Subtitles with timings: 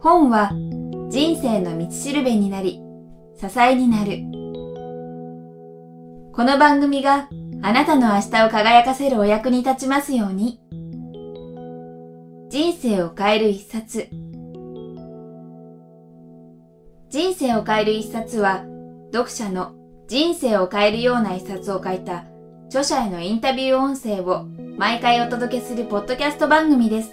[0.00, 0.52] 本は
[1.08, 2.82] 人生の道しるべになり、
[3.40, 4.18] 支えになる。
[6.34, 7.28] この番組が
[7.62, 10.60] あなたの明日を輝かせるお役に立ちますように。
[12.50, 14.08] 人生を変える一冊。
[17.10, 18.64] 人生を変える一冊は、
[19.12, 19.72] 読者の
[20.06, 22.26] 人生を変えるような一冊を書いた
[22.66, 24.46] 著者へのインタビュー音声を
[24.78, 27.12] 毎回お届けするポッドキャスト番組です。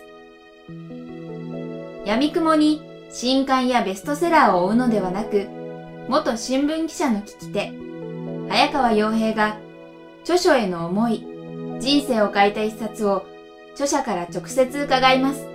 [2.05, 5.47] 闇雲に新刊やベストセラーを追うのではなく、
[6.07, 7.73] 元新聞記者の聞き手、
[8.49, 9.57] 早川洋平が
[10.21, 11.25] 著書への思い、
[11.79, 13.25] 人生を変えた一冊を
[13.73, 15.47] 著者から直接伺います。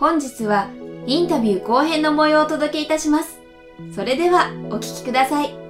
[0.00, 0.70] 本日は
[1.06, 3.38] インタビュー後編の模様をお届けいたします。
[3.94, 5.61] それではお聞きください。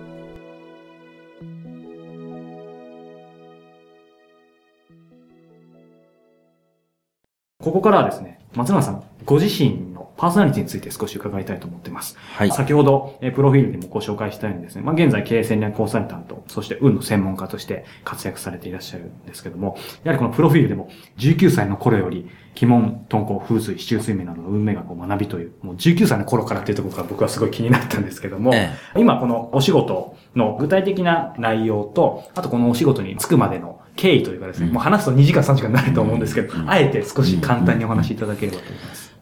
[7.62, 12.18] ここからはですね、松永さんご自身のパーソナリティについて少し伺いたいと思っています。
[12.18, 12.50] はい。
[12.50, 22.28] 先ほど、えプロフィールでもご紹介したようにですね、まあ、現在経営戦略コンサルタント、そして運の専門家として活躍されていらっしゃるんですけども、やはりこのプロフィールでも19歳の頃より、
[22.60, 39.12] 鬼門、遁甲、風水、市中水面などの運命学を学びという、もう19歳の頃からっていうところが僕はすごい気になったんですけども、ええ、今このお仕事の具体的な内容と、あとこのお仕事に就くまでの経緯というかですね、うん、もう話すと2時間3時間になると思うんですけど、うん、あえて少し簡単にお話しいただければと思います。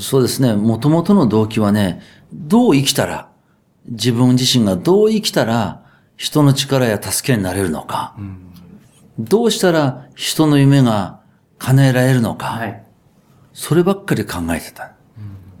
[0.00, 3.30] そうですね、もともとの動機はね、どう生きたら、
[3.86, 5.84] 自分自身がどう生きたら、
[6.16, 8.52] 人の力や助けになれるのか、うん、
[9.18, 11.20] どうしたら人の夢が
[11.58, 12.84] 叶えられるのか、はい、
[13.52, 14.92] そればっかり考えてた。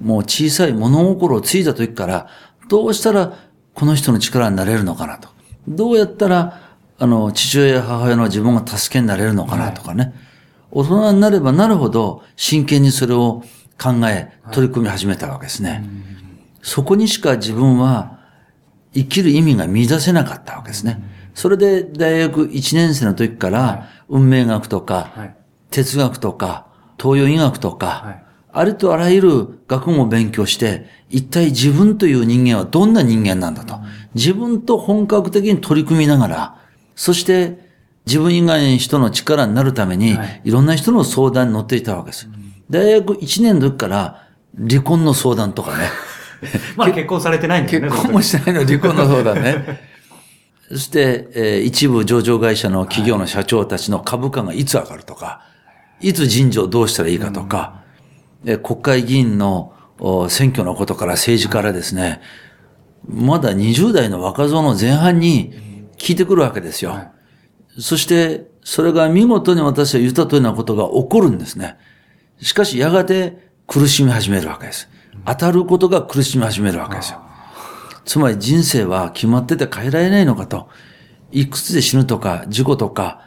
[0.00, 2.28] もう小さい物心をついた時から、
[2.68, 3.34] どうしたら
[3.74, 5.28] この人の力になれるのかなと。
[5.66, 6.67] どうやったら
[6.98, 10.04] あの、父親や母親の自分が助けになれるのかなとかね。
[10.04, 10.14] はい、
[10.72, 13.42] 大人になればなるほど真剣にそれを
[13.80, 15.70] 考え、取り組み始めたわけですね。
[15.70, 15.80] はい、
[16.62, 18.18] そこにしか自分は
[18.94, 21.00] 生きる意味が見出せなかったわけですね。
[21.34, 25.12] それで大学1年生の時から運命学とか、
[25.70, 26.66] 哲学とか、
[27.00, 33.78] 東洋医学とか、ありとあらゆる学問を勉強して、一体自分という人間はどんな人間なんだと。
[34.14, 36.56] 自分と本格的に取り組みながら、
[36.98, 37.56] そして、
[38.06, 42.28] 自分以外の人の力になるために、い、ろんな人の相談に乗っていたわけです。
[42.68, 44.26] 大学1年の時から、
[44.58, 45.84] 離婚の相談とかね。
[46.76, 47.88] まあ結婚されてないんですね。
[47.88, 49.80] 結婚もしてないの離婚の相談ね。
[50.70, 55.42] そして、えー、一部上場会社の企業の社長たちの株価がいつ上がるとか、
[56.00, 57.82] いつ人事をどうしたらいいかとか、
[58.44, 59.72] うん、国会議員の
[60.28, 62.20] 選挙のことから政治からですね、
[63.08, 65.67] まだ20代の若造の前半に、
[65.98, 66.92] 聞いてくるわけですよ。
[66.92, 67.12] は
[67.76, 71.76] い、そして、それが見事に私は言ったというようなことが起こるんですね。
[72.40, 74.88] しかし、やがて苦しみ始めるわけです。
[75.26, 77.20] 当たることが苦しみ始めるわけですよ。
[78.04, 80.68] つまり人生は決まってて変えられないのかと。
[81.30, 83.22] いくつで死ぬとか、事故とか、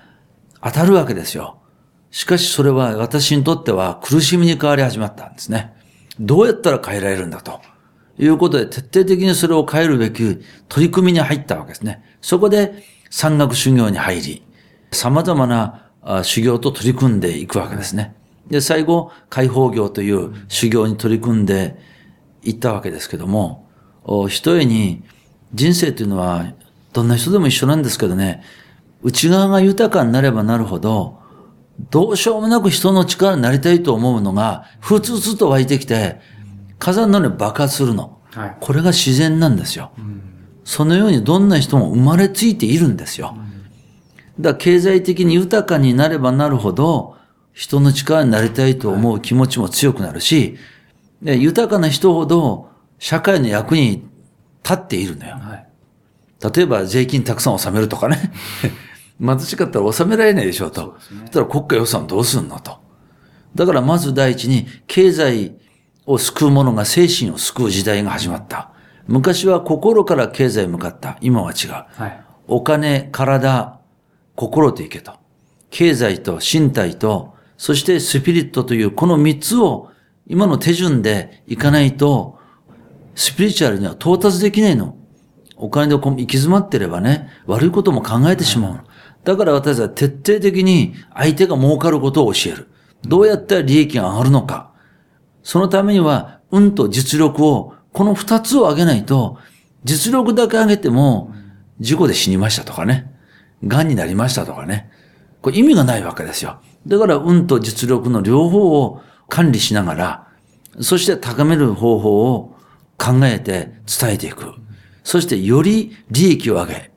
[0.64, 1.58] 当たるわけですよ。
[2.12, 5.74] しかしそれは私にとっては苦しみに変わり始まったんですね。
[6.20, 7.62] どうやったら変えられるんだと。
[8.20, 12.03] いうことで徹底的にそれを変えるべき取り組みに入ったわけですね。
[12.22, 14.44] そこで山岳修行に入り、
[14.92, 15.90] 様々な
[16.24, 18.16] 修行と取り組んでいくわけですね。
[18.48, 21.78] で、最後、解放業という修行に取り組んで
[22.44, 23.68] いったわけですけども、
[24.30, 25.04] ひとえに
[25.54, 26.54] 人生というのは
[26.94, 28.44] どんな人でも一緒なんですけどね、
[29.03, 31.20] 内側が豊かになればなるほど、
[31.90, 36.20] どうしようもなく人の力になりたいと思うのが、ふつふつと湧いてきて、
[36.80, 38.20] 火山のように爆発するの。
[38.32, 39.92] はい、これが自然なんですよ。
[39.98, 40.31] うん
[40.72, 43.36] そのようにどんな人も生まれついているんですよ。
[44.40, 47.18] だから経済的に豊かになればなるほど、
[47.52, 50.56] 人の力になりたいと思う気持ちも強くなるし、
[51.22, 54.08] で豊かな人ほど社会の役に
[54.64, 55.36] 立っているのよ。
[55.42, 55.68] はい、
[56.56, 58.32] 例えば税金たくさん納めるとかね。
[59.20, 60.96] 貧しかったら納められないでしょうと。
[61.02, 62.80] そ、ね、したら国家予算どうすんのと。
[63.56, 65.58] だからまず第一に経済
[66.06, 68.72] を救う者が精神を救う時代が始まった。
[69.08, 71.18] 昔は心から経済向かった。
[71.22, 71.72] 今は違う。
[71.72, 73.80] はい、お金、体、
[74.36, 75.14] 心といけと。
[75.70, 79.90] 経済と身体と、そしてスピリットというこの三つを
[80.28, 82.40] 今の手順でいかないと、
[83.16, 84.96] スピリチュアルには到達できないの。
[85.58, 88.80] お金で行き詰まってればね、悪いことも考えてしまうの。
[89.24, 92.68] だから私は徹底的に相手が儲かることを教える。
[93.03, 94.72] どうやったら利益が上がるのか。
[95.44, 99.38] そのためには、運と実力をこの二つを上げないと、
[99.84, 101.34] 実力だけ上げても、
[101.79, 103.11] 事故で死にましたとかね。
[103.64, 104.90] 癌になりましたとかね。
[105.41, 106.61] これ意味がないわけですよ。
[106.88, 110.28] だから運と実力の両方を管理しながら、
[110.79, 112.55] そして高める方法を
[112.97, 114.53] 考えて伝えていく。
[115.03, 116.91] そしてより利益を上げ、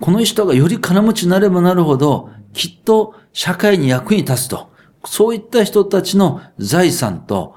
[0.00, 4.70] この人がより金持ちになればなるほど、きっと社会に役に立つと。
[5.04, 7.56] そういった人たちの財産と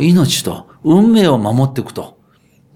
[0.00, 2.16] 命と運命を守っていくと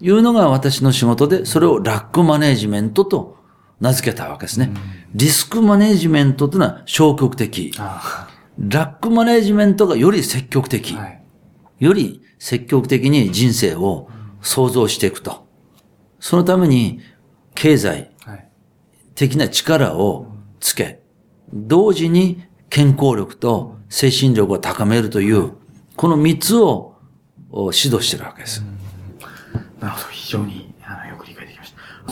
[0.01, 3.37] いうのが私の仕事で、それをラックマネジメントと
[3.79, 4.71] 名付けたわけですね。
[5.15, 7.71] リスクマネジメントというのは消極的。
[8.59, 10.93] ラックマネジメントがより積極的。
[10.93, 11.23] はい、
[11.79, 14.09] より積極的に人生を
[14.41, 15.47] 想像していくと。
[16.19, 16.99] そのために
[17.55, 18.11] 経済
[19.15, 20.27] 的な力を
[20.59, 21.01] つけ、
[21.53, 25.53] 同時に健康力と精神力を高めるという、
[25.95, 26.90] この三つを
[27.51, 28.63] を指導してるわけです。
[29.79, 30.70] なるほど、非常に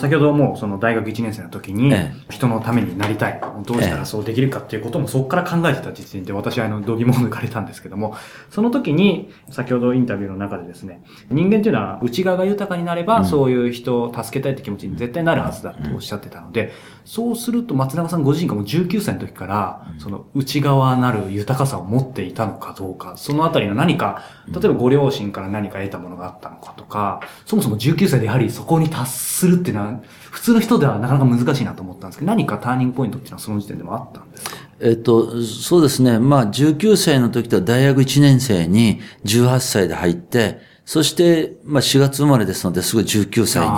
[0.00, 1.94] 先ほどもその大学1年生の時に、
[2.30, 3.40] 人のためになりたい。
[3.66, 8.16] どうしたらそうできるかっていうこともそこから考えてた時点で私はあの、度肝を抜かれたんですけども、
[8.50, 16.72] その時に、先ほどインタビューの中でですね、人間っていうのは内側が豊かになれば、そういう人を助けたいって気持ちに絶対なるはずだとおっしゃってたので、
[17.04, 29.89] そうすると松永さんご自身がもう19歳の時から、その内側なる豊かさを持っていたのかどうか、そのあたりの何か、例えばご両親から何か得たものがあったのかとか、そもそも19歳でやはりそこに達するっていうのは、
[30.30, 34.56] 普通の人ではなかなか難しいなと思ったんですけど、何かターニングポイントっていうのはその時点でもあったんですか？
[34.80, 36.18] えっと、そうですね。
[36.18, 43.68] まあ、19歳の時と大学1年生に18歳で入って、そして、まあ、4月生まれですので、すぐ19歳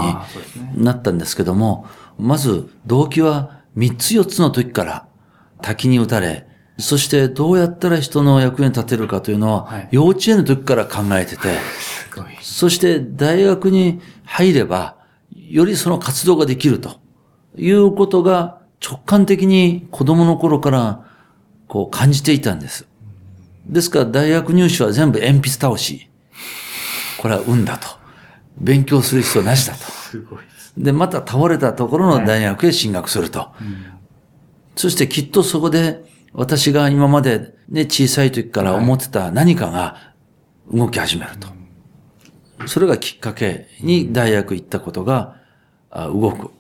[0.77, 1.87] になったんですけども、
[2.19, 5.07] ね、まず、動機は3つ4つの時から
[5.61, 6.47] 滝に打たれ、
[6.79, 11.49] そしてどうやったら人の役に立てるかというのは、幼稚園の時から考えてて、
[12.41, 14.97] そして大学に入れば、
[15.53, 16.99] よりその活動ができると
[17.57, 21.05] いうことが直感的に子供の頃から
[21.69, 22.89] こう感じていたんです。
[23.67, 26.09] ですから大学入試は全部鉛筆倒し。
[27.19, 27.87] これは運だと。
[28.59, 29.81] 勉強する必要なしだと。
[29.81, 30.39] すごい
[30.79, 33.41] でまた倒れたところの大学へ進学すると。
[33.41, 33.77] はいうん、
[34.75, 36.03] そしてきっとそこで
[36.33, 40.15] 私が今までね、小さい時から思ってた何かが
[40.73, 41.49] 動き始めると。
[42.67, 45.42] それがきっかけに大学行ったことが
[45.95, 46.51] 動く。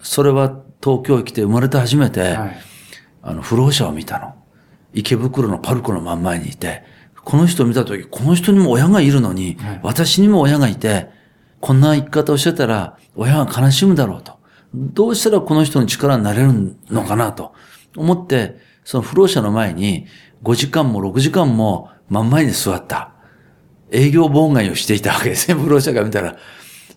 [0.00, 2.36] それは東京へ来て生まれて初めて、
[3.22, 4.34] あの、不老者を見たの。
[4.94, 6.82] 池袋のパルコの真ん前にいて、
[7.24, 11.08] この人を見たとき、この人にも親がいるのに、私にも親がいて、
[11.60, 14.32] こんな生き方をしてたら、親が悲しむだろうと。
[14.74, 17.54] どうしたらこの人の力になれるのかなと
[17.96, 20.06] 思って、その不老者の前に
[20.42, 23.12] 5時間も6時間も真ん前に座った。
[23.92, 26.36] 営業妨害をしていたわけですね、 不老者が見たら。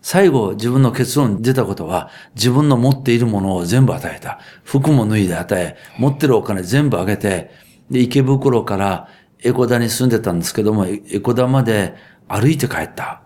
[0.05, 4.39] 最後自分の結論に出たことは、自分の持っているものを全部与えた。
[4.63, 7.49] 服も脱いで与え、持ってるお金全部あげて、
[7.89, 9.09] で、池袋から
[9.43, 11.95] エコダに住んでたんですけども、エコダまで
[12.27, 13.23] 歩いて帰った。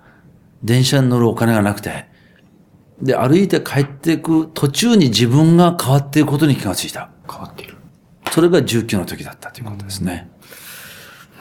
[0.63, 2.05] 電車に乗るお金がなくて。
[3.01, 7.09] で、歩いて帰っていく途中に自分が変わっていくことに気がついた。
[7.29, 7.75] 変わっている。
[8.31, 10.31] それが19の時だったということですね。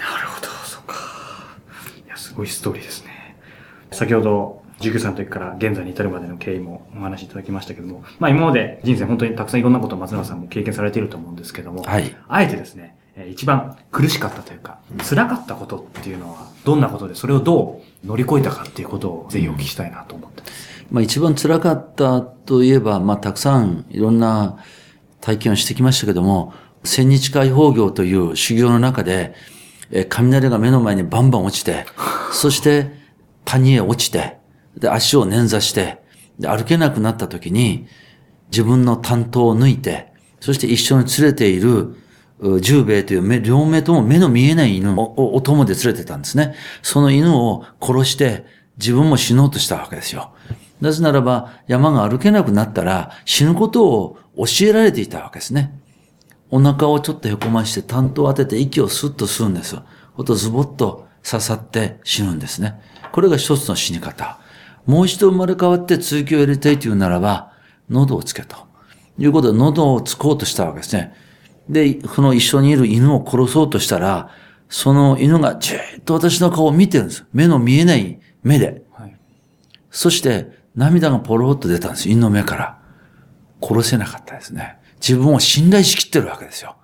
[0.01, 0.97] なるほど、そうか。
[2.05, 3.37] いや、すごいストーリーですね。
[3.93, 12.17] 先ほど、19歳の時から現在に至るまでの経緯もお話しいただきましたけども、まあ今まで人生本当にたくさんいろんなことを松永さんも経験されていると思うんですけども、はい。
[12.29, 12.97] あえてですね、
[13.31, 14.79] 一番苦しかったというか、
[15.09, 20.87] 辛かったことっていうのはどんなことで、それをどう乗り越えたかっていうことをぜひお聞きしたいなと思ってます。
[20.91, 24.59] まあ一番辛かったといえば、まあたくさんいろんな
[25.21, 26.55] 体験をしてきましたけども、
[26.85, 29.35] 千日解放業という修行の中で、
[30.09, 31.87] 雷が目の前にバンバン落ちて、
[32.31, 32.93] そして
[33.45, 34.38] 谷へ落ちて、
[34.79, 36.03] で、足を捻挫して、
[36.39, 37.87] で、歩けなくなった時に、
[38.51, 41.97] 自分の担当を抜いて、そして一緒に連れている、
[42.61, 46.55] 十兵衛という目、両目とも目の見えない犬をお供で連れてたんですね。
[46.83, 48.45] その犬を殺して
[48.79, 50.31] 自分も死のうとしたわけですよ。
[50.81, 55.77] なぜならば山が歩けなくなったら死ぬことを教えられていたわけですね。
[56.51, 59.77] お腹をちょっと凹まして担当を当てて息をスッと吸うんです。
[60.15, 62.81] ほとズボッと刺さって死ぬんですね。
[63.11, 64.39] これが一つの死に方。
[64.89, 67.53] もう一度生まれ変わって続きを入れたいというならば、
[67.91, 68.57] 喉をつけと。
[69.19, 71.15] いうことで、喉をつこうとしたわけですね。
[71.69, 74.31] で、その一緒にいる犬を殺そうとしたら、
[74.71, 77.27] その犬がじーっと私の顔を見てるんです。
[77.35, 78.83] 目の見えない目で。
[78.93, 79.15] はい、
[79.91, 82.09] そして、涙がポロッと出たんです。
[82.09, 82.79] 犬の目から。
[83.61, 84.79] 殺せなかったですね。
[85.01, 86.77] 自分を信頼しきってるわけですよ。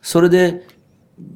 [0.00, 0.64] それで、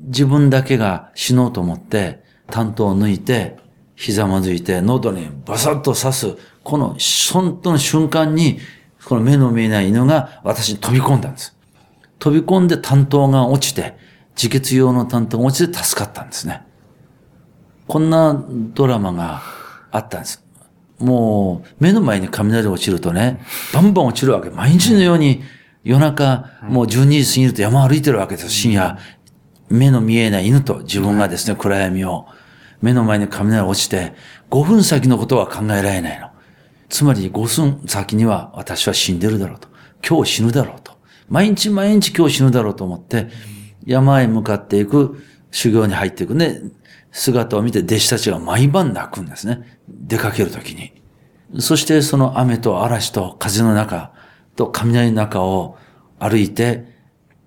[0.04, 3.56] 自分だけが死のうと思って、担当を抜いて、
[3.94, 6.96] ひざまずいて、喉にバサッと刺す、この、
[7.32, 8.58] 本当の瞬間に、
[9.04, 11.56] この目の見えない犬が私に飛び込んだんです。
[12.18, 13.96] 飛び込んで担当が落ちて、
[14.36, 16.62] 自決用の担当が落ちて助かったんですね。
[17.88, 19.42] こんなドラマが
[19.90, 20.44] あったんです。
[20.98, 23.40] もう、目の前に雷落ちるとね、
[23.74, 24.50] バンバン落ちるわけ。
[24.50, 25.42] 毎日のように
[25.84, 28.50] 夜中、もう12時過ぎると山歩いてるわけです。
[28.50, 28.98] 深夜、
[29.68, 32.26] 目の見えない犬と自分がですね、暗闇を、
[32.82, 34.12] 目の前に雷落ちて、
[34.50, 36.28] 5分先のことは考えられないの。
[36.88, 39.68] つまり5分先には私は死んでるだろうと。
[40.06, 40.92] 今日死ぬだろうと。
[41.28, 43.28] 毎日毎日今日死ぬだろうと思って、
[43.86, 45.16] 山へ向かっていく
[45.50, 46.60] 修行に入っていくね。
[47.12, 49.78] 姿を見て弟子たちが毎晩泣くんですね。
[49.88, 50.92] 出かけるときに。
[51.60, 54.12] そしてその雨と嵐と風の中
[54.56, 55.76] と雷の中を
[56.18, 56.92] 歩いて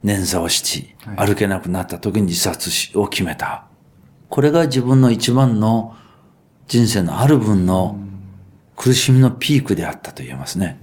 [0.03, 3.67] 捻挫をし、歩けなくなった時に自殺を決めた。
[4.29, 5.95] これが自分の一番の
[6.67, 7.97] 人生のある分の
[8.75, 10.79] 苦しみのピークであったと言えますね。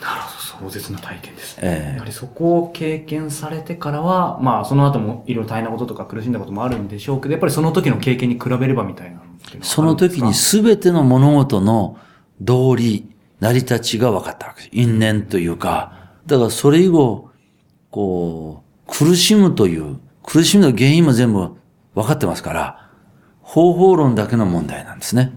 [0.00, 0.34] なるほど。
[0.60, 1.62] 壮絶な体験ですね。
[1.64, 9.20] えー、やはりそこを経験されてからは、まあその後もいろいろ大変なこととか苦しんだこともあるんでしょうけど、やっぱりその時の経験に比べればみたいな
[9.62, 11.98] その時に全ての物事の
[12.40, 13.08] 道理、
[13.40, 14.70] 成り立ちが分かったわけです。
[14.72, 17.30] 因縁というか、だからそれ以後、
[17.90, 21.56] こう、苦しむという、苦しみの原因も全部
[21.94, 22.90] 分かってますから、
[23.40, 25.32] 方法論だけの問題なんですね。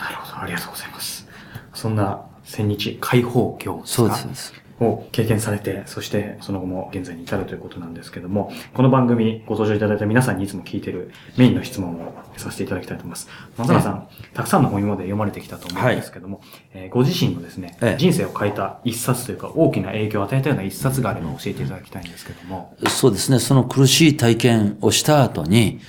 [0.00, 1.28] なるほど、ありがとうございます。
[1.72, 4.52] そんな千日解放業そうです。
[4.80, 13.28] を経験されて、そしてその後も現在に至るということなんですけども、この番組ご登場いただいた皆さんにいつも聞いているメインの質問をさせていただきたいと思います。
[13.58, 22.74] 松永さん、たくさんの本今まで読まれてきたと思うんですけども、はい、えー、ご自身のですね、ええ、人生を変えた一冊というか大きな影響を与えたような一冊があれば教えていただきたいんですけども。
[22.88, 25.80] そうですね、その苦しい体験をした後に、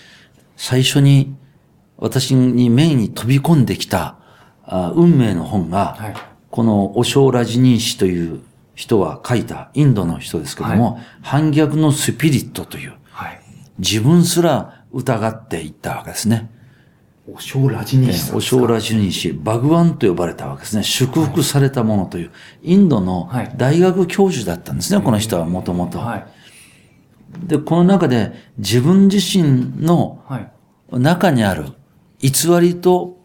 [0.57, 1.33] 最初に
[1.97, 4.17] 私にメインに飛び込んできた
[4.65, 6.13] あ運命の本が、はい。
[6.49, 8.41] このオショー・ラジニー氏という
[8.81, 13.39] 人は書いたインドの人ですけども、はい、反逆のスピリットという、はい、
[13.77, 16.49] 自分すら疑っていったわけですね。
[17.31, 20.81] オショー・ラジニショー・ラジニー氏、バグワンと呼ばれたわけですね。
[20.81, 22.31] 祝福されたものという、
[22.63, 26.01] インドの大学教授だったんですね、この人はもともと。
[27.45, 30.23] で、この中で自分自身の
[30.89, 31.65] 中にある
[32.19, 33.19] 偽りと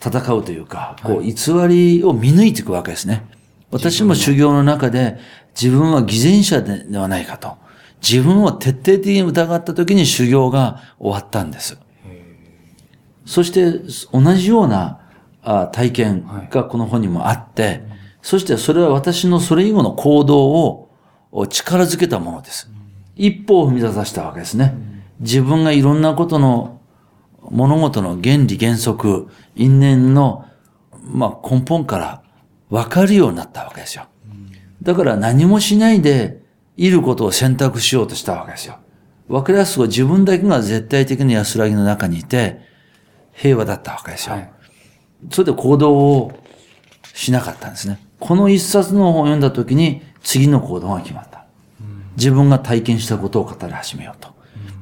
[0.00, 1.34] 戦うというか、こう、偽
[1.66, 3.26] りを見抜いていくわけですね。
[3.70, 5.18] 私も修行の中で
[5.60, 7.56] 自分は偽善者ではないかと。
[8.00, 11.78] 自分を徹底的に疑った時に修行が終わったんです。
[13.26, 13.80] そして
[14.12, 15.00] 同じような
[15.72, 17.82] 体験がこの本にもあって、
[18.22, 20.46] そしてそれは私のそれ以後の行動
[21.32, 22.70] を力づけたものです。
[23.16, 24.74] 一歩を踏み出させたわけですね。
[25.20, 26.80] 自分がいろんなことの
[27.50, 30.44] 物事の原理原則、因縁の、
[31.02, 32.22] まあ、根本から
[32.70, 34.06] 分かるようになったわけですよ。
[34.82, 36.42] だから何もしないで
[36.76, 38.78] いることを選択しようとしたわけですよ。
[39.28, 42.60] 分かりやすく自分だけが絶対的な安らぎの中にいて、
[43.32, 44.34] 平和だったわけですよ。
[44.34, 44.50] はい、
[45.30, 46.32] それで行動を
[47.14, 47.98] しなかったんですね。
[48.20, 51.44] この一冊の本を読んだ時に次の行動が決まった。
[52.16, 54.28] 自分が体験したことを語り始めようと。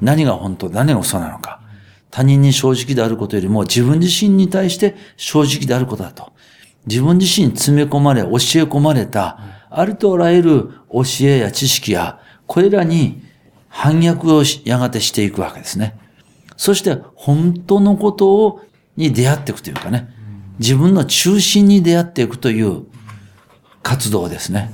[0.00, 1.60] 何が本当、何が嘘なのか。
[2.10, 6.32] 他人に正直であることよりも自分自身に対して正直であることだと。
[6.86, 8.32] 自分自身に詰め込まれ、教え
[8.64, 9.38] 込まれた、
[9.70, 13.22] あるとあらゆる教えや知識や、これらに
[13.68, 15.98] 反逆をやがてしていくわけですね。
[16.56, 18.60] そして本当のことを、
[18.96, 20.08] に出会っていくというかね、
[20.58, 22.84] 自分の中心に出会っていくという
[23.82, 24.70] 活動ですね。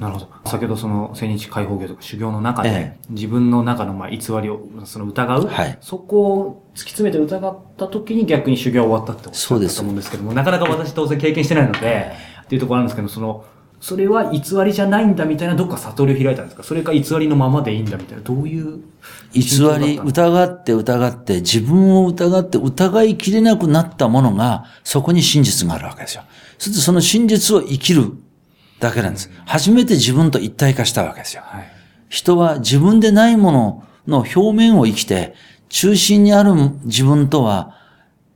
[0.00, 0.28] なるほど。
[0.46, 13.44] 先ほどその、千日解放業とか修行の中で、ええ、自分の中のまあ偽りを、その疑う、はい、そこを突き詰めて疑った時に逆に修行終わったってことだと思うんですけども、なかなか私当然経験してないので、っていうところあるんですけど、その、
[13.78, 16.62] それは偽りじゃないんだみたいなどっか悟りを開いたんですか？
[16.62, 18.80] それか偽りのままでいいんだみたいな、どういう
[19.32, 19.42] 偽
[19.78, 26.22] り、疑って疑って、自分を疑って疑いきれなくなったものが、そこに真実があるわけですよ。
[26.58, 28.12] そしてその真実を生きる
[28.80, 29.30] だけなんです。
[29.46, 31.42] 初めて自分と一体化したわけですよ。
[31.44, 31.72] はい、
[32.08, 35.34] 人は自分でないものの表面を生きて、
[35.68, 37.76] 中心にある自分とは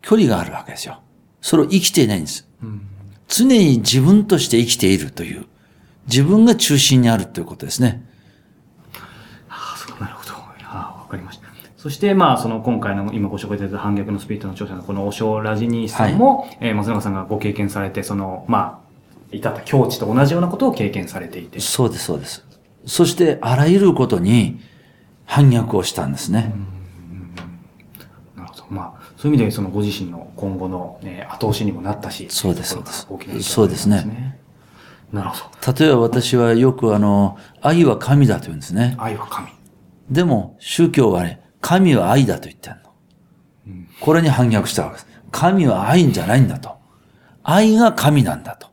[0.03, 1.01] 距離があるわけですよ。
[1.41, 2.49] それを生きていないんです。
[2.63, 2.83] うん、
[3.27, 5.47] 常に自分として生きているという、
[6.07, 8.05] 自分が中心にあるということですね。
[9.49, 10.33] ああ、そう、なるほど。
[10.33, 11.45] ああ、わかりました。
[11.77, 18.84] そして、まあ、その今回の今ご紹介いただいた反逆のスピリットの著者のこのお正ラジニーさんも、はい、えー、松永さんがご経験されて、その、まあ、
[19.33, 21.61] 至った境地と同じようなことを経験されていて。
[21.61, 22.45] そうです、そうです。
[22.87, 24.61] そして、あらゆることに
[25.25, 26.54] 反逆をしたんですね。
[28.37, 28.64] なるほど。
[28.71, 33.07] まあ、そういう意味で、そのご自身の今後の、ね、後押しにもなったし、そうです、そうです。
[33.09, 34.38] 大きな、ね、そうですね。
[35.12, 35.73] なるほど。
[35.73, 38.97] 例えば私はよくあの、愛は神だと言うんですね。
[38.99, 39.49] 愛は神。
[40.11, 42.78] でも、宗教はね、神は愛だと言ってんの。
[43.69, 45.07] うん、これに反逆したわけです。
[45.31, 46.76] 神は愛じゃないんだと。
[47.43, 48.69] 愛が神なんだと。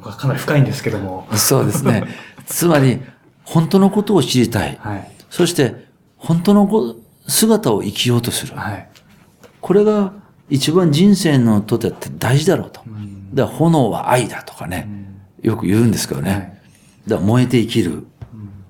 [0.00, 1.26] か、なり深いんですけども。
[1.36, 2.04] そうですね。
[2.46, 3.00] つまり、
[3.44, 4.78] 本当のことを知りたい。
[4.80, 8.54] はい、そして、本当の姿を生きようとする。
[8.56, 8.88] はい、
[9.60, 10.12] これが
[10.48, 12.82] 一番人生のとって大事だろうと。
[12.86, 14.88] うん、だから炎は愛だとかね、
[15.42, 16.30] うん、よく言うんですけどね。
[16.30, 16.40] はい、
[17.06, 18.06] だから燃えて生きる。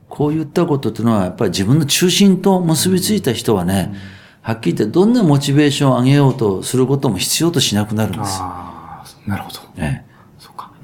[0.08, 3.94] こういったことっていうのは、やっぱり自分の中心と結びついた人はね、
[4.42, 8.38] はっきり言ってどんなモチベーションを上げようとすることも必要としなくなるんです。
[8.40, 9.60] ああ、なるほど。
[9.80, 10.06] ね。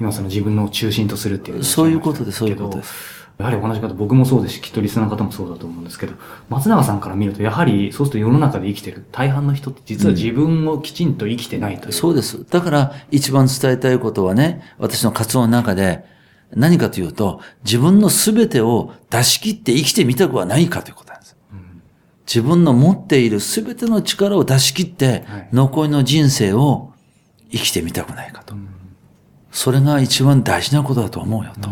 [0.01, 1.65] 今その自分の中心とするっていう。
[1.65, 3.17] そういうことで、そういうことです。
[3.39, 6.15] やはり同じ方、僕もそうですし、きっとリスナーの方もそうだと思うんですけど、
[6.49, 12.47] 松永さんから見ると、やはり、そうすると世の中で生きてる大半の人って実は自分をきちんと生きてないという、うん、そうです。
[12.49, 16.05] だから、一番伝えたいことはね、私の活動の中で、
[16.55, 21.37] 何かというと、自分の全てを出し切って生きてみたくはないかということなんです。
[21.53, 21.83] うん、
[22.27, 26.93] 自分の持っている全ての力を出し切って、残りの人生を
[27.51, 28.55] 生きてみたくないかと。
[29.57, 31.71] それが一番大事なことだと思うよと。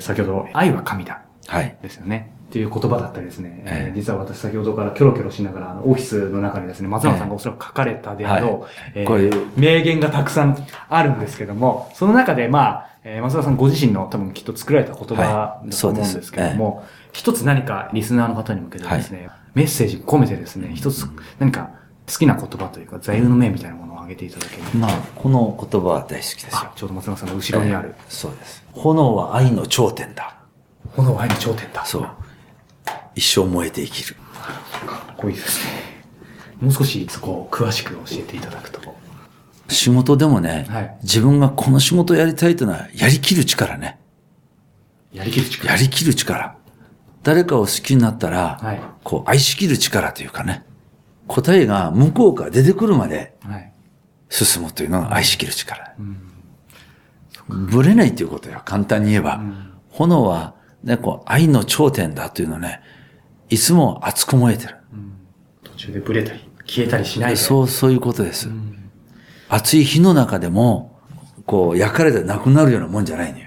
[0.00, 1.22] 先ほど、愛は神だ。
[1.46, 1.76] はい。
[1.80, 2.32] ですよね。
[2.48, 21.06] っていう言葉だったりですね、えー、実は私先ほどからキョロキョロしながら、オフィスの中にですね、松永さんがおそらく書かれたであろう、えーはい、えー、名言がたくさんあるんですけども、その中で、まあ、えー、松田さんご自身の多分きっと作られた言葉だと思うんですけども、はいえー、一つ何かリスナーの方に向けてですね、はい、メッセージ込めてですね、一つ
[21.38, 21.70] 何か
[22.08, 26.72] 好きな言葉というか座右の銘みたいなものげていただけるまあ、この言葉は大好きですよ。
[26.76, 28.64] ちょうど松永さんの後ろにある、えー、そうです。
[28.72, 30.36] 炎は愛の頂点だ。
[30.92, 31.84] 炎は愛の頂点だ。
[31.84, 32.08] そう。
[33.14, 34.16] 一生燃えて生きる。
[34.86, 35.72] かっこいいですね。
[36.60, 38.80] もう少しそこを詳しく教えていただくと。
[39.68, 43.98] 仕事でもね、はい、自分がこの仕事をやりたいというのは、やりきる力ね。
[45.12, 46.56] やりきる力やりきる力。
[47.22, 50.64] 誰かを好きになったら、はい、こう、愛しきる力というかね、
[51.26, 53.34] 答えが向こうから出てくるまで、
[54.30, 55.94] 進むというのが愛しきる力。
[55.98, 59.36] うん、ぶれないということよ、簡単に言えば。
[59.36, 62.80] うん、炎は、ね、こう、愛の頂点だというのね、
[63.50, 64.76] いつも熱く燃えてる。
[64.94, 65.12] うん、
[65.62, 68.48] 途中でぶれたり、消えたりしないそう、そういうことです。
[68.48, 68.70] うん
[69.50, 70.96] 暑い火の中でも、
[71.44, 73.46] こう、焼かれてなくなるようなもんじゃないのよ。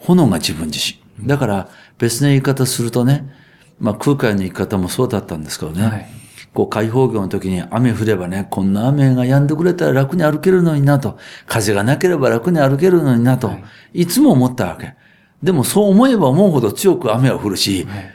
[0.00, 0.80] 炎が自分自
[1.20, 1.26] 身。
[1.26, 3.32] だから、別の言い方するとね、
[3.78, 6.08] まあ空海の言い方もそうだったんですけどね、はい、
[6.54, 13.54] こう開放業の時に雨降ればね、こんな雨が止んでくれたら楽に歩けるのになと、風がなければ楽に歩けるのになと、は
[13.92, 14.94] い、いつも思ったわけ。
[15.42, 18.10] でもそう思えば思うほど強く雨は降るし、はい、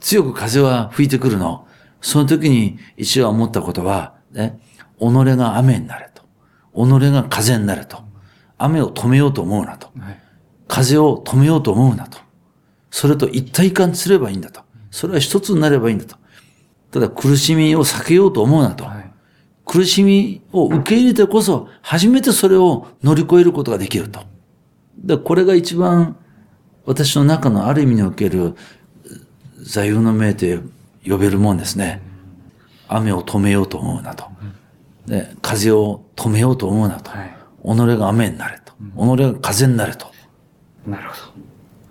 [0.00, 1.66] 強く風は吹いてくるの。
[2.00, 4.60] その時に一応思ったことは、ね、
[5.00, 5.04] 己
[5.36, 6.08] が雨になれ。
[6.74, 7.98] 己が風になると。
[8.56, 9.88] 雨を止めようと思うなと。
[10.68, 12.18] 風を止めようと思うなと。
[12.90, 14.60] それと一体感すればいいんだと。
[14.90, 16.16] それは一つになればいいんだと。
[16.90, 18.86] ただ苦しみを避けようと思うなと。
[19.64, 24.20] 苦しみを受け入れてこそ、初めてそれを乗り越えることができると。
[24.96, 26.16] で、これが一番
[26.86, 28.54] 私の中のある意味における
[29.62, 30.46] 座右の銘と
[31.06, 32.00] 呼べるもんですね。
[32.88, 34.24] 雨を止めようと思うなと。
[35.06, 37.10] で、風を止めようと思うなと。
[37.10, 38.72] はい、己が雨になれと。
[38.96, 40.06] 己が風になれと。
[40.86, 41.22] なるほど。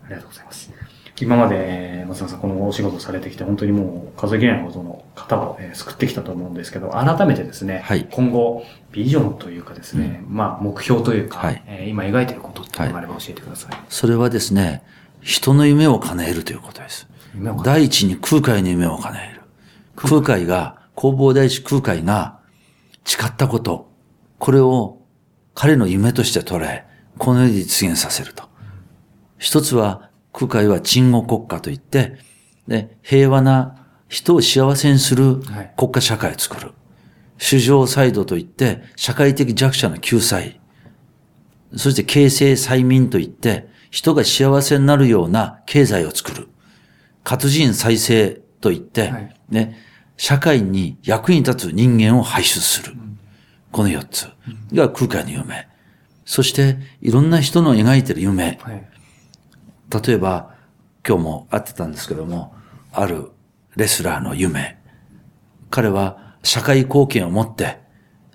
[0.05, 0.71] ありがとうございます。
[1.19, 13.71] 今まで、松永さん、このお仕事されてきて、本当にもう数えきれないほどの方を、えー、救ってきたと思うんですけど、改めてですね、はい、今後、ビジョンというかですね、うん、まあ、目標というか、はい、えー、今描いていることっていうのがあれば教えてください。
[13.89, 14.83] それはですね、
[15.21, 17.07] 人の夢を叶えるということです。
[17.63, 19.41] 第一に空海の夢を叶える。
[19.95, 22.39] 空海が、弘法大師空海が、
[23.05, 23.91] 誓ったこと、
[24.37, 24.99] これを
[25.55, 26.85] 彼の夢として捉え、
[27.17, 28.43] この世で実現させると。
[29.39, 30.06] 一つは、
[30.37, 32.15] 空海は鎮護国家といって、
[32.67, 35.41] で平和な人を幸せにする
[35.75, 36.73] 国家社会を作る。
[37.39, 40.59] 主情サイドといって、社会的弱者の救済。
[41.75, 46.49] そして形成催眠といって、人が幸せになるような経済を作る。
[47.23, 49.75] 活人再生といって、はい、ね、
[50.17, 52.95] 社会に役に立つ人間を輩出する。
[53.71, 54.27] この四つ
[54.71, 55.67] が空海の夢。
[56.25, 58.59] そして、いろんな人の描いてる夢。
[59.89, 60.55] 例えば、
[61.07, 62.53] 今日も会ってたんですけども、
[62.91, 63.31] ある
[63.75, 64.77] レスラーの夢。
[65.69, 67.79] 彼は社会貢献を持って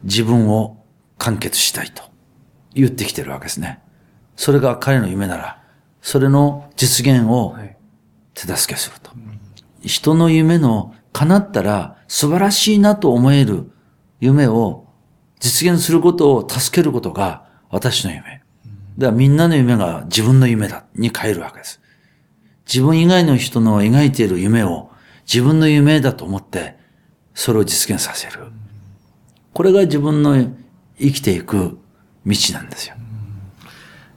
[0.02, 0.84] 自分を
[1.18, 2.02] 完結したいと
[2.74, 3.80] 言ってきてるわけですね。
[4.36, 5.62] それが彼の夢なら、
[6.00, 7.56] それの実現を
[8.34, 9.12] 手助けすると。
[9.82, 13.70] 人の夢の叶ったら素晴らしいなと思える
[14.20, 14.86] 夢を
[15.40, 18.41] 実現することを助けることが私の夢。
[18.98, 21.80] だからみんなの夢が自分の夢だに変えるわけです。
[22.66, 24.90] 自分以外の人の描いている夢を
[25.26, 26.76] 自分の夢だと思って、
[27.34, 28.46] それを実現させる。
[29.52, 30.36] これが自分の
[30.98, 31.78] 生きていく
[32.26, 32.96] 道なんですよ。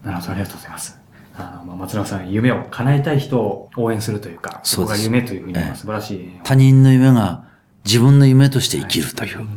[0.04, 1.00] なるほど、ありがとうございます。
[1.38, 7.46] あの、松永さん、夢を叶えたい人を応援するというか、そこが夢というふうに、素晴らしい、他人の夢が
[7.84, 9.38] 自分の夢として生きるという。
[9.38, 9.48] はい、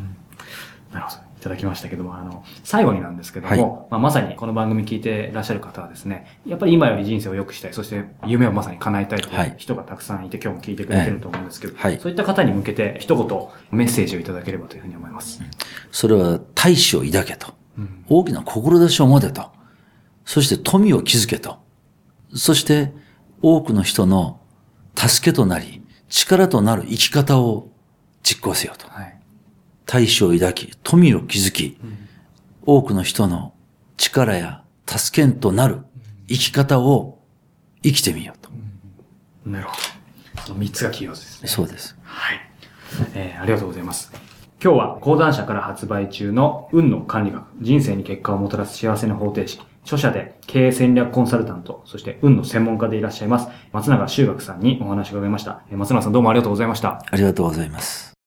[0.94, 1.27] なるほど。
[1.48, 15.40] いただきましたけども、あの、最後になんですけども、はい、まあ、まさにこの番組聞いていらっしゃる方はですね、やっぱり今より人生を良くしたい、そして夢をまさに叶えたいという人がたくさんいて、今日も聞いてくれてると思うんですけど、はい、そういった方に向けて一言メッセージをいただければというふうに思います。
[15.90, 17.54] それは大志を抱けと。
[17.78, 19.50] うん、大きな志を持てと。
[20.26, 21.56] そして富を築けと。
[22.34, 22.92] そして
[23.40, 24.40] 多くの人の
[24.96, 25.80] 助けとなり、
[26.10, 27.70] 力となる生き方を
[28.22, 28.87] 実行せよと。
[29.90, 31.78] はい大志を抱き、富を築き、
[32.66, 33.54] 多くの人の
[33.96, 35.80] 力や助けんとなる
[36.28, 37.18] 生き方を
[37.82, 38.50] 生きてみようと。
[39.46, 39.74] なるほ
[40.36, 40.42] ど。
[40.42, 41.48] その三つがキーワードですね。
[41.48, 41.96] そうです。
[42.02, 42.40] はい。
[43.14, 44.12] えー、ありがとうございます。
[44.62, 55.62] 今日は講談社から発売中の運の管理学、人生に結果をもたらす幸せの方程式、著者で経営戦略コンサルタント、そして運の専門家でいらっしゃいます、松永修学さんにお話を伺いました。
[55.70, 57.02] 松永さんどうもありがとうございました。
[57.10, 58.17] ありがとうございます。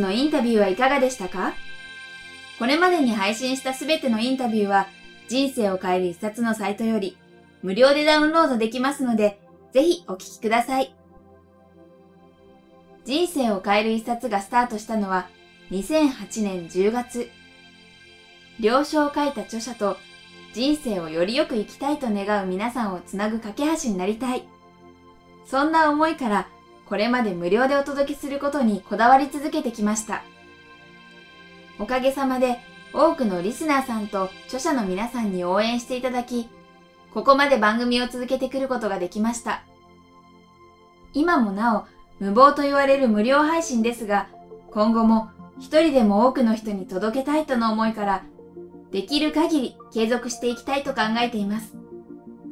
[0.00, 1.54] のインタビューはいかがでしたか？
[2.58, 4.86] これまでに配信したすべてのインタビューは
[5.28, 7.16] 人生を変える一冊のサイトより
[7.62, 9.40] 無料でダウンロードできますので、
[9.72, 10.94] ぜひお聞きください。
[13.04, 15.28] 人生を変える一冊がスタートしたのは
[15.70, 17.30] 2008年10月。
[18.60, 19.96] 了承を書いた著者と
[20.52, 24.44] 人生をよりよく生きたいと願う皆さんをつなぐ架け橋になりたい。
[25.44, 26.48] そんな思いから
[26.86, 30.22] これまで無料でお届けすることにこだわり続けてきました。
[31.78, 32.58] おかげさまで
[32.92, 36.48] 多くのリスナーさんと著者の皆さんに応援していただき、
[37.12, 39.62] ここまで番組を続けてくることができました。
[41.12, 41.84] 今もなお
[42.20, 44.28] 無謀と言われる無料配信ですが、
[44.70, 48.24] 今後も一人でも多くの人に届けたいとの思いから、
[48.90, 51.74] できる限り継続していきたいと考えています。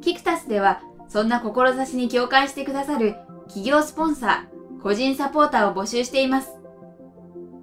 [0.01, 3.15] キクタスでは、そんな志に共感してくださる
[3.53, 6.57] 企業スポンサー、個人サポーターを募集しています。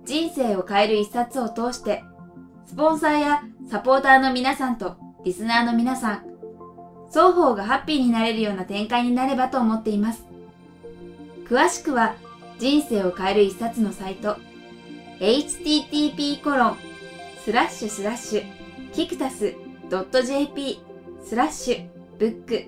[0.04, 2.04] 人生を変える一冊を通して、
[2.64, 6.26] スポンサーやサポーターの皆さんとリスナーの皆さん、
[7.08, 10.24] 双方がハッピーになれるような展開になればと思っています。
[11.48, 12.14] 詳しくは、
[12.60, 14.36] 人生を変える一冊のサイト、
[15.18, 16.76] http コロン
[17.44, 19.56] スラッシュスラッシュキクタス
[19.90, 20.78] .jp
[21.24, 21.88] スラッシュ
[22.20, 22.66] ブック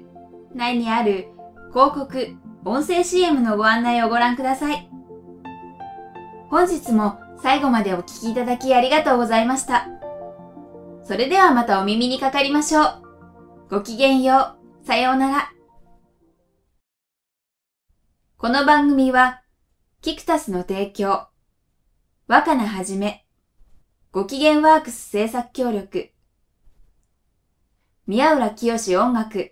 [0.56, 1.28] 内にある
[1.72, 4.88] 広告音声 CM のご案内をご覧ください。
[6.48, 9.88] 本日も最後までお聴きいただきありがとうございました。
[11.02, 13.02] それではまたお耳にかかりましょう。
[13.68, 14.86] ごきげんよう。
[14.86, 15.52] さようなら。
[18.36, 19.42] この番組は、
[20.00, 21.26] キクタスの提供、
[22.28, 23.26] 若菜はじめ、
[24.12, 26.12] ごきげんワークス制作協力、
[28.06, 29.51] 宮浦清志音楽、